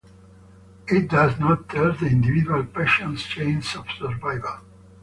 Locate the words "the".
1.93-2.07